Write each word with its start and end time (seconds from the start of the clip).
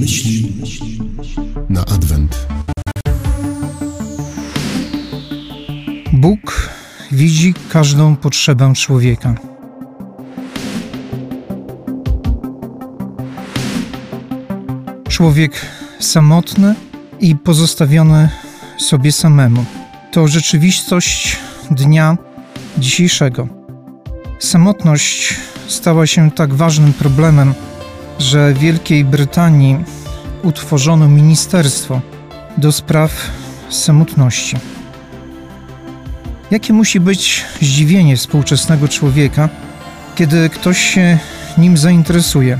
Myśli 0.00 0.52
na 1.68 1.80
Adwent. 1.80 2.46
Bóg 6.12 6.70
widzi 7.12 7.54
każdą 7.68 8.16
potrzebę 8.16 8.72
człowieka. 8.74 9.34
Człowiek 15.08 15.52
samotny 16.00 16.74
i 17.20 17.36
pozostawiony 17.36 18.28
sobie 18.78 19.12
samemu. 19.12 19.64
To 20.12 20.28
rzeczywistość 20.28 21.36
dnia 21.70 22.16
dzisiejszego. 22.78 23.48
Samotność 24.38 25.34
stała 25.68 26.06
się 26.06 26.30
tak 26.30 26.54
ważnym 26.54 26.92
problemem, 26.92 27.54
że 28.22 28.52
w 28.52 28.58
Wielkiej 28.58 29.04
Brytanii 29.04 29.84
utworzono 30.42 31.08
ministerstwo 31.08 32.00
do 32.58 32.72
spraw 32.72 33.30
samotności. 33.70 34.56
Jakie 36.50 36.72
musi 36.72 37.00
być 37.00 37.44
zdziwienie 37.60 38.16
współczesnego 38.16 38.88
człowieka, 38.88 39.48
kiedy 40.14 40.50
ktoś 40.50 40.78
się 40.78 41.18
nim 41.58 41.76
zainteresuje, 41.76 42.58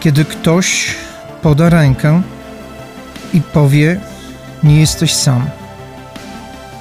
kiedy 0.00 0.24
ktoś 0.24 0.94
poda 1.42 1.68
rękę 1.68 2.22
i 3.34 3.40
powie: 3.40 4.00
Nie 4.62 4.80
jesteś 4.80 5.14
sam. 5.14 5.46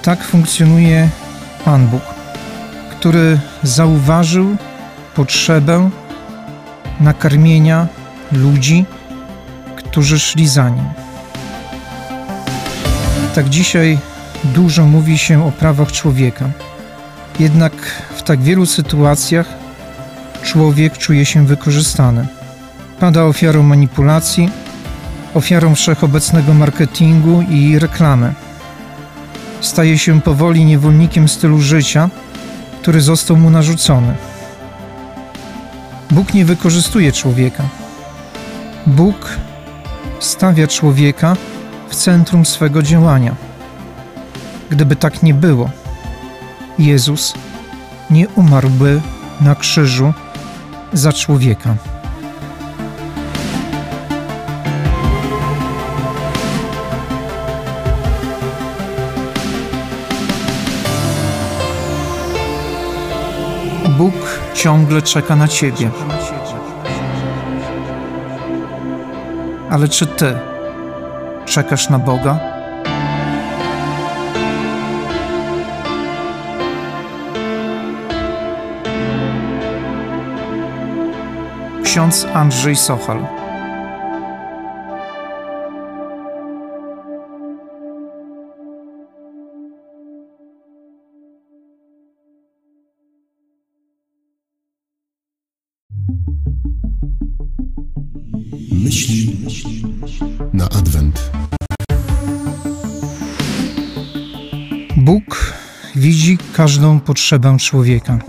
Tak 0.01 0.23
funkcjonuje 0.23 1.09
Pan 1.65 1.87
Bóg, 1.87 2.01
który 2.91 3.39
zauważył 3.63 4.57
potrzebę 5.15 5.89
nakarmienia 7.01 7.87
ludzi, 8.31 8.85
którzy 9.75 10.19
szli 10.19 10.47
za 10.47 10.69
nim. 10.69 10.85
Tak 13.35 13.49
dzisiaj 13.49 13.97
dużo 14.43 14.85
mówi 14.85 15.17
się 15.17 15.45
o 15.45 15.51
prawach 15.51 15.91
człowieka. 15.91 16.49
Jednak 17.39 17.73
w 18.15 18.23
tak 18.23 18.41
wielu 18.41 18.65
sytuacjach 18.65 19.45
człowiek 20.43 20.97
czuje 20.97 21.25
się 21.25 21.45
wykorzystany. 21.45 22.27
Pada 22.99 23.23
ofiarą 23.23 23.63
manipulacji, 23.63 24.49
ofiarą 25.33 25.75
wszechobecnego 25.75 26.53
marketingu 26.53 27.41
i 27.49 27.79
reklamy. 27.79 28.33
Staje 29.61 29.97
się 29.97 30.21
powoli 30.21 30.65
niewolnikiem 30.65 31.27
stylu 31.27 31.61
życia, 31.61 32.09
który 32.81 33.01
został 33.01 33.37
mu 33.37 33.49
narzucony. 33.49 34.15
Bóg 36.11 36.33
nie 36.33 36.45
wykorzystuje 36.45 37.11
człowieka. 37.11 37.63
Bóg 38.87 39.29
stawia 40.19 40.67
człowieka 40.67 41.35
w 41.89 41.95
centrum 41.95 42.45
swego 42.45 42.83
działania. 42.83 43.35
Gdyby 44.69 44.95
tak 44.95 45.23
nie 45.23 45.33
było, 45.33 45.69
Jezus 46.79 47.33
nie 48.09 48.29
umarłby 48.29 49.01
na 49.41 49.55
krzyżu 49.55 50.13
za 50.93 51.13
człowieka. 51.13 51.75
Bóg 64.01 64.13
ciągle 64.53 65.01
czeka 65.01 65.35
na 65.35 65.47
Ciebie. 65.47 65.89
Ale 69.69 69.87
czy 69.87 70.05
Ty 70.05 70.39
czekasz 71.45 71.89
na 71.89 71.99
Boga? 71.99 72.39
Ksiądz 81.83 82.27
Andrzej 82.33 82.75
Sochal. 82.75 83.40
Myśli 98.71 99.37
na 100.53 100.69
Adwent. 100.69 101.31
Bóg 104.97 105.53
widzi 105.95 106.37
każdą 106.53 106.99
potrzebę 106.99 107.57
człowieka. 107.57 108.19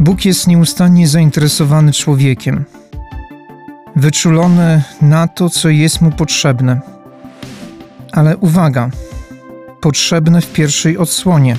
Bóg 0.00 0.24
jest 0.24 0.46
nieustannie 0.46 1.08
zainteresowany 1.08 1.92
człowiekiem, 1.92 2.64
wyczulony 3.96 4.82
na 5.02 5.28
to, 5.28 5.50
co 5.50 5.68
jest 5.68 6.00
mu 6.00 6.10
potrzebne. 6.10 6.80
Ale 8.12 8.36
uwaga, 8.36 8.90
potrzebne 9.80 10.40
w 10.40 10.52
pierwszej 10.52 10.98
odsłonie 10.98 11.56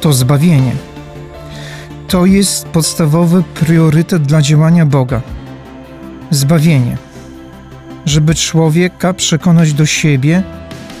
to 0.00 0.12
zbawienie. 0.12 0.72
To 2.08 2.26
jest 2.26 2.66
podstawowy 2.66 3.42
priorytet 3.42 4.22
dla 4.22 4.42
działania 4.42 4.86
Boga 4.86 5.20
zbawienie. 6.30 6.96
Żeby 8.06 8.34
człowieka 8.34 9.14
przekonać 9.14 9.72
do 9.72 9.86
siebie, 9.86 10.42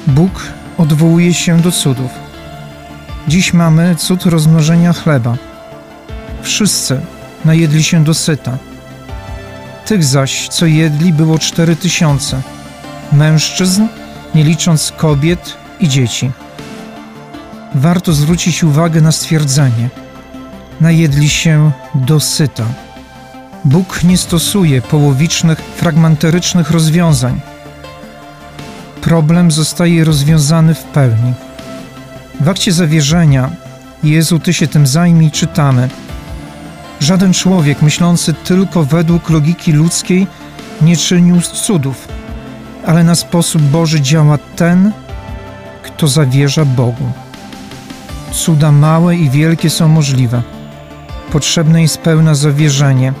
Bóg 0.06 0.42
odwołuje 0.78 1.34
się 1.34 1.60
do 1.60 1.72
cudów. 1.72 2.10
Dziś 3.28 3.54
mamy 3.54 3.96
cud 3.96 4.26
rozmnożenia 4.26 4.92
chleba. 4.92 5.36
Wszyscy 6.42 7.00
najedli 7.44 7.82
się 7.82 8.04
dosyta. 8.04 8.58
Tych 9.86 10.04
zaś, 10.04 10.48
co 10.48 10.66
jedli, 10.66 11.12
było 11.12 11.38
cztery 11.38 11.76
tysiące. 11.76 12.42
Mężczyzn, 13.12 13.86
nie 14.34 14.44
licząc 14.44 14.92
kobiet 14.96 15.56
i 15.80 15.88
dzieci. 15.88 16.30
Warto 17.74 18.12
zwrócić 18.12 18.64
uwagę 18.64 19.00
na 19.00 19.12
stwierdzenie: 19.12 19.88
najedli 20.80 21.28
się 21.28 21.72
dosyta. 21.94 22.64
Bóg 23.64 24.04
nie 24.04 24.18
stosuje 24.18 24.82
połowicznych, 24.82 25.58
fragmentarycznych 25.58 26.70
rozwiązań. 26.70 27.40
Problem 29.00 29.50
zostaje 29.50 30.04
rozwiązany 30.04 30.74
w 30.74 30.82
pełni. 30.82 31.32
W 32.40 32.48
akcie 32.48 32.72
zawierzenia 32.72 33.50
Jezu, 34.02 34.38
Ty 34.38 34.52
się 34.52 34.66
tym 34.66 34.86
zajmij, 34.86 35.30
czytamy. 35.30 35.88
Żaden 37.00 37.32
człowiek 37.32 37.82
myślący 37.82 38.34
tylko 38.34 38.84
według 38.84 39.30
logiki 39.30 39.72
ludzkiej 39.72 40.26
nie 40.82 40.96
czynił 40.96 41.40
cudów, 41.40 42.08
ale 42.86 43.04
na 43.04 43.14
sposób 43.14 43.62
Boży 43.62 44.00
działa 44.00 44.38
ten, 44.56 44.92
kto 45.82 46.08
zawierza 46.08 46.64
Bogu. 46.64 47.12
Cuda 48.32 48.72
małe 48.72 49.16
i 49.16 49.30
wielkie 49.30 49.70
są 49.70 49.88
możliwe. 49.88 50.42
Potrzebne 51.32 51.82
jest 51.82 51.98
pełne 51.98 52.34
zawierzenie 52.34 53.12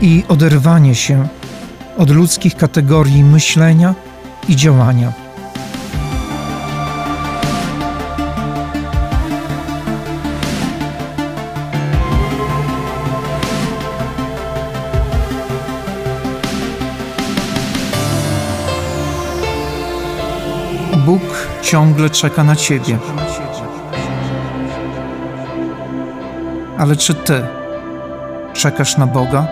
i 0.00 0.24
oderwanie 0.28 0.94
się 0.94 1.28
od 1.98 2.10
ludzkich 2.10 2.56
kategorii 2.56 3.24
myślenia 3.24 3.94
i 4.48 4.56
działania. 4.56 5.12
Bóg 21.06 21.22
ciągle 21.62 22.10
czeka 22.10 22.44
na 22.44 22.56
Ciebie. 22.56 22.98
Ale 26.78 26.96
czy 26.96 27.14
Ty 27.14 27.46
czekasz 28.52 28.96
na 28.96 29.06
Boga? 29.06 29.46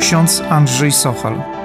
Ksiądz 0.00 0.42
Andrzej 0.50 0.92
Sochal. 0.92 1.61